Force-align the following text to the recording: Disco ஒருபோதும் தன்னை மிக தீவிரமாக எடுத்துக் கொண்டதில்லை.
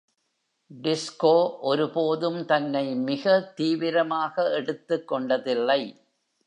Disco 0.71 1.33
ஒருபோதும் 1.61 2.45
தன்னை 2.45 2.95
மிக 3.03 3.39
தீவிரமாக 3.55 4.49
எடுத்துக் 4.51 5.07
கொண்டதில்லை. 5.07 5.81